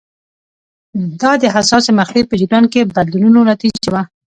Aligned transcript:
دا 1.21 1.31
د 1.41 1.43
حساسې 1.55 1.91
مقطعې 1.99 2.23
په 2.29 2.35
جریان 2.41 2.65
کې 2.71 2.89
بدلونونو 2.95 3.39
نتیجه 3.51 3.89
وه. 3.93 4.01